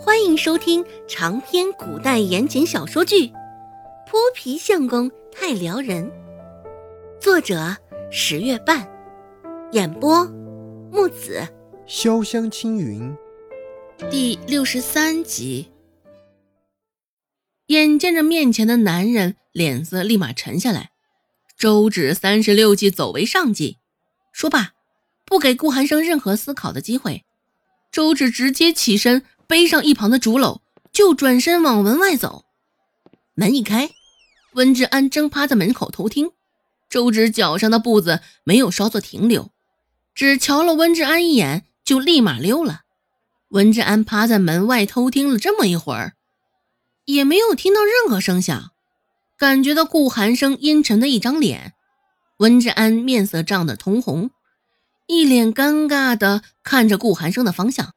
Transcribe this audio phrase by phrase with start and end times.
[0.00, 3.26] 欢迎收听长篇古代言情小说剧
[4.06, 6.04] 《泼皮相公太撩人》，
[7.20, 7.76] 作者
[8.08, 8.88] 十月半，
[9.72, 10.24] 演播
[10.92, 11.42] 木子
[11.88, 13.12] 潇湘青云，
[14.08, 15.68] 第六十三集。
[17.66, 20.92] 眼见着面前的男人，脸色立马沉下来。
[21.58, 23.78] 周芷三十六计，走为上计。
[24.32, 24.74] 说罢，
[25.24, 27.24] 不给顾寒生任何思考的机会，
[27.90, 29.24] 周芷直接起身。
[29.48, 30.60] 背上一旁的竹篓，
[30.92, 32.44] 就转身往门外走。
[33.34, 33.90] 门一开，
[34.52, 36.32] 温志安正趴在门口偷听。
[36.90, 39.50] 周芷脚上的步子没有稍作停留，
[40.14, 42.82] 只瞧了温志安一眼，就立马溜了。
[43.48, 46.12] 温志安趴在门外偷听了这么一会儿，
[47.06, 48.72] 也没有听到任何声响，
[49.38, 51.72] 感觉到顾寒生阴沉的一张脸。
[52.36, 54.30] 温志安面色涨得通红，
[55.06, 57.94] 一脸尴尬的看着顾寒生的方向。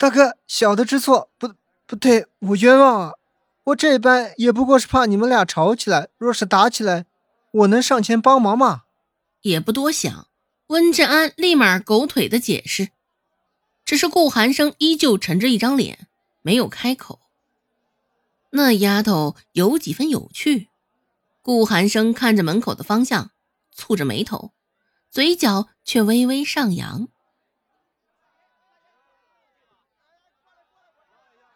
[0.00, 1.52] 大哥，小的知错，不
[1.86, 3.12] 不对，我冤枉啊！
[3.64, 7.04] 我这般也不过是怕你们俩吵起来，若是打起来，
[7.50, 8.84] 我能上前帮忙吗？
[9.42, 10.28] 也不多想，
[10.68, 12.88] 温志安立马狗腿的解释。
[13.84, 16.06] 只是顾寒生依旧沉着一张脸，
[16.40, 17.20] 没有开口。
[18.52, 20.68] 那丫头有几分有趣。
[21.42, 23.32] 顾寒生看着门口的方向，
[23.76, 24.52] 蹙着眉头，
[25.10, 27.08] 嘴角却微微上扬。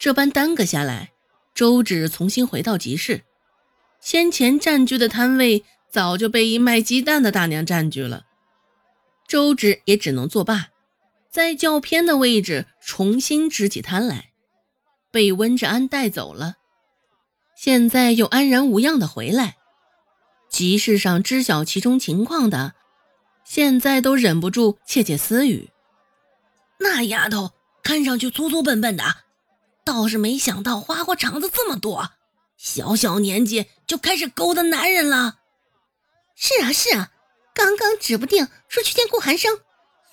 [0.04, 1.14] 这般耽搁下来，
[1.54, 3.22] 周芷重新回到集市，
[4.02, 8.26] 先前占据的摊位早就被一卖鸡蛋的大娘占据了。
[9.26, 10.66] 周芷也只能作罢，
[11.30, 14.32] 在较偏的位置重新支起摊来。
[15.10, 16.56] 被温志安带走了，
[17.56, 19.56] 现在又安然无恙的回来。
[20.50, 22.74] 集市上知晓其中情况的，
[23.42, 25.70] 现在都忍不住窃窃私语：
[26.80, 29.23] 那丫头看上去粗粗笨笨的。
[29.84, 32.10] 倒是没想到花花肠子这么多，
[32.56, 35.38] 小小年纪就开始勾搭男人了。
[36.34, 37.12] 是啊是啊，
[37.54, 39.60] 刚刚指不定说去见顾寒生，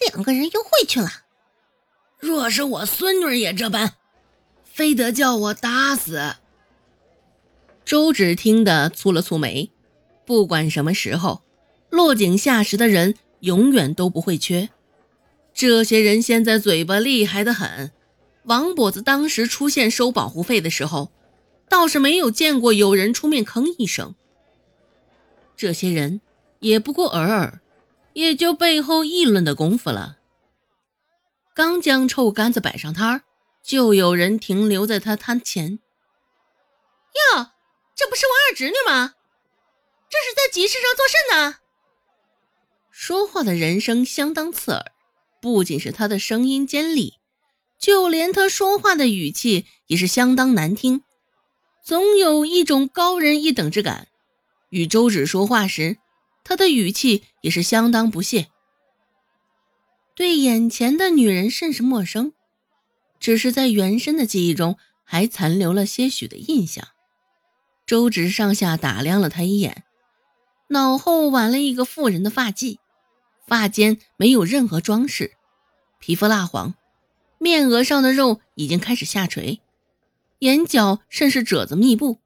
[0.08, 1.10] 两个人又会去了。
[2.20, 3.94] 若是我孙女也这般，
[4.64, 6.36] 非得叫我打死。
[7.84, 9.72] 周芷听得蹙了蹙眉，
[10.26, 11.42] 不管什么时候，
[11.90, 14.70] 落井下石的人永远都不会缺。
[15.54, 17.92] 这些人现在嘴巴厉害的很。
[18.44, 21.12] 王跛子当时出现收保护费的时候，
[21.70, 24.16] 倒是没有见过有人出面吭一声。
[25.56, 26.22] 这些人
[26.60, 27.62] 也不过尔尔，
[28.14, 30.18] 也就背后议论的功夫了。
[31.54, 33.22] 刚将臭干子摆上摊儿，
[33.62, 35.80] 就有人停留在他摊前。
[37.36, 37.48] 哟，
[37.96, 39.14] 这不是我二侄女吗？
[40.10, 41.58] 这是在集市上做甚呢？
[42.90, 44.92] 说话的人声相当刺耳，
[45.42, 47.21] 不仅是他的声音尖利。
[47.82, 51.02] 就连他说话的语气也是相当难听，
[51.84, 54.08] 总有一种高人一等之感。
[54.70, 55.98] 与周芷说话时，
[56.44, 58.50] 他的语气也是相当不屑，
[60.16, 62.34] 对眼前的女人甚是陌生，
[63.20, 66.88] 只是在原身的记忆中还残留了些许的印象。
[67.88, 69.84] 周芷上下打量了他一眼，
[70.70, 72.78] 脑后挽了一个妇人的发髻，
[73.48, 75.32] 发间没有任何装饰，
[76.00, 76.76] 皮肤蜡黄。
[77.42, 79.62] 面额上的肉已经开始下垂，
[80.40, 82.20] 眼角甚是褶子密布。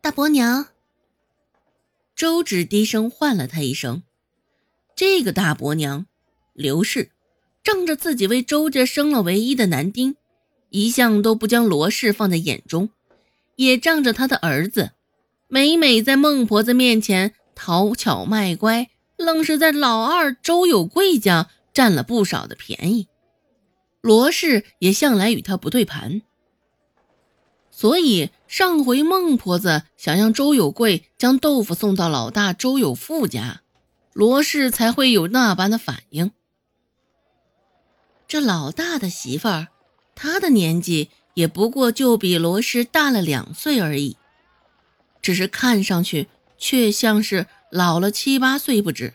[0.00, 0.68] 大伯娘，
[2.14, 4.04] 周芷低声唤了他一声。
[4.94, 6.06] 这个大伯娘
[6.52, 7.10] 刘氏，
[7.64, 10.14] 仗着自己为周家生了唯一的男丁，
[10.70, 12.90] 一向都不将罗氏放在眼中，
[13.56, 14.92] 也仗着他的儿子，
[15.48, 23.08] 每每在孟婆子面前讨巧卖乖，愣是在老二周有贵家占了不少的便宜。
[24.08, 26.22] 罗氏也向来与他不对盘，
[27.70, 33.60] 所以上回孟婆子想让周有贵将豆腐送到老大周有富家，
[34.14, 36.30] 罗氏才会有那般的反应。
[38.26, 39.68] 这老大的媳妇儿，
[40.14, 44.16] 她的年纪也不过就比罗氏大了两岁而已，
[45.20, 49.12] 只是看上去却像是老了七八岁不止。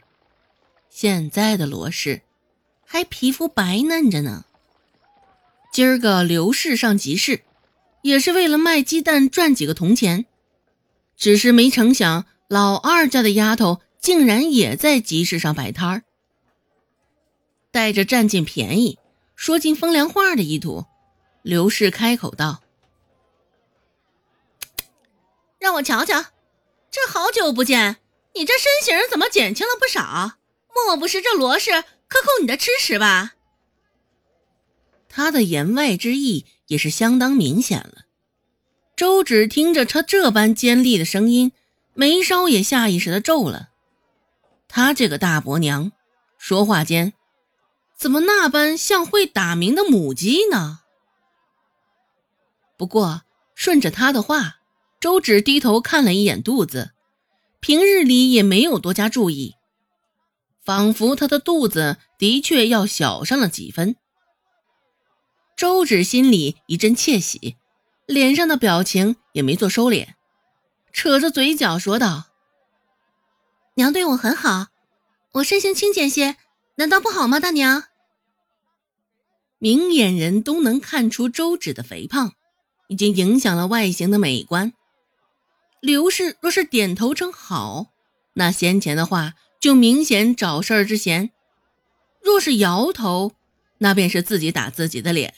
[0.91, 2.21] 现在的罗氏
[2.85, 4.45] 还皮肤白嫩着呢。
[5.73, 7.41] 今儿个刘氏上集市，
[8.03, 10.27] 也是为了卖鸡蛋赚几个铜钱。
[11.17, 16.03] 只是没成想，老二家的丫头竟然也在集市上摆摊儿，
[17.71, 18.99] 带着占尽便宜、
[19.35, 20.85] 说尽风凉话的意图。
[21.41, 22.61] 刘氏开口道
[25.57, 26.23] ：“让我瞧瞧，
[26.91, 27.97] 这好久不见，
[28.35, 30.37] 你这身形怎么减轻了不少？
[30.75, 31.71] 莫不是这罗氏
[32.07, 33.33] 克扣你的吃食吧？”
[35.15, 38.05] 他的言外之意也是相当明显了。
[38.95, 41.51] 周芷听着他这般尖利的声音，
[41.93, 43.69] 眉梢也下意识的皱了。
[44.67, 45.91] 他这个大伯娘，
[46.39, 47.13] 说话间，
[47.95, 50.79] 怎么那般像会打鸣的母鸡呢？
[52.75, 53.21] 不过
[53.53, 54.61] 顺着他的话，
[54.99, 56.93] 周芷低头看了一眼肚子，
[57.59, 59.53] 平日里也没有多加注意，
[60.65, 63.95] 仿佛他的肚子的确要小上了几分。
[65.63, 67.55] 周芷心里一阵窃喜，
[68.05, 70.09] 脸上的表情也没做收敛，
[70.91, 72.25] 扯着嘴角说道
[73.75, 74.67] ：“娘对我很好，
[75.35, 76.35] 我身形清简些，
[76.75, 77.39] 难道不好吗？
[77.39, 77.85] 大娘。”
[79.57, 82.33] 明眼人都能看出周芷的肥胖
[82.89, 84.73] 已经影响了外形的美观。
[85.79, 87.85] 刘氏若是点头称好，
[88.33, 91.29] 那先前的话就明显找事儿之嫌；
[92.21, 93.31] 若是摇头，
[93.77, 95.33] 那便是自己打自己的脸。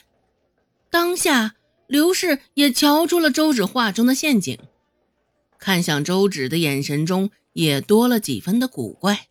[0.96, 1.56] 当下，
[1.88, 4.58] 刘氏也瞧出了周芷话中的陷阱，
[5.58, 9.26] 看向周芷的眼神中也多了几分的古怪。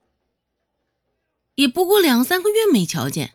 [1.56, 3.34] 也不过两三个月没瞧见，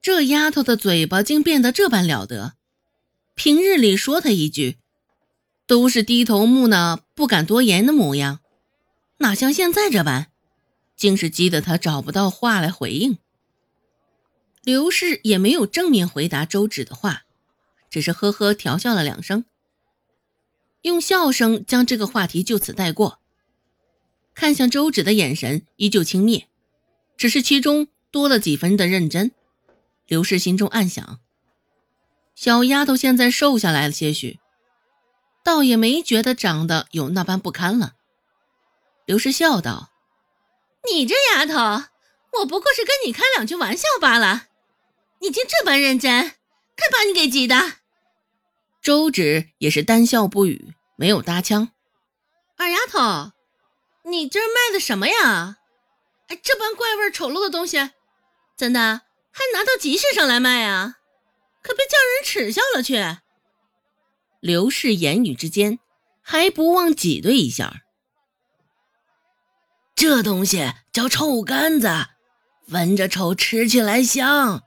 [0.00, 2.54] 这丫头的嘴巴竟变得这般了得。
[3.34, 4.76] 平日里说她一句，
[5.66, 8.38] 都是低头木讷，不敢多言的模样，
[9.16, 10.28] 哪像现在这般，
[10.96, 13.18] 竟是激得她找不到话来回应。
[14.66, 17.22] 刘氏也没有正面回答周芷的话，
[17.88, 19.44] 只是呵呵调笑了两声，
[20.82, 23.20] 用笑声将这个话题就此带过。
[24.34, 26.46] 看向周芷的眼神依旧轻蔑，
[27.16, 29.30] 只是其中多了几分的认真。
[30.08, 31.20] 刘氏心中暗想：
[32.34, 34.40] 小丫头现在瘦下来了些许，
[35.44, 37.94] 倒也没觉得长得有那般不堪了。
[39.04, 39.92] 刘氏笑道
[40.92, 41.86] ：“你这丫头，
[42.40, 44.48] 我不过是跟你开两句玩笑罢了。”
[45.20, 46.22] 你竟这般认真，
[46.76, 47.74] 看把你给急的！
[48.82, 51.70] 周芷也是单笑不语，没有搭腔。
[52.56, 53.32] 二丫头，
[54.04, 55.58] 你这卖的什么呀？
[56.28, 57.90] 哎，这般怪味丑陋的东西，
[58.56, 58.80] 怎的
[59.32, 60.96] 还拿到集市上来卖啊？
[61.62, 63.18] 可别叫人耻笑了去！
[64.40, 65.80] 刘氏言语之间
[66.22, 67.82] 还不忘挤兑一下。
[69.96, 71.88] 这东西叫臭干子，
[72.68, 74.62] 闻着臭，吃起来香。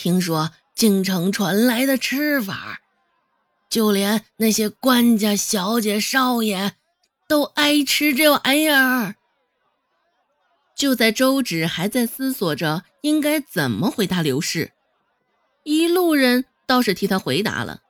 [0.00, 2.78] 听说京城传来的吃法，
[3.68, 6.74] 就连那些官家、小姐、少爷
[7.26, 9.16] 都爱吃这玩意儿。
[10.76, 14.70] 就在周芷还在思索着应该怎么回答刘氏，
[15.64, 17.80] 一路人倒是替他回答了。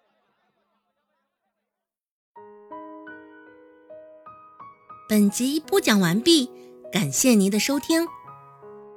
[5.07, 6.51] 本集播讲完毕，
[6.91, 8.09] 感谢您的收听。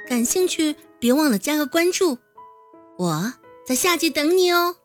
[0.07, 2.17] 感兴趣，别忘了加个关注。
[3.01, 3.33] 我
[3.65, 4.75] 在下集等你哦。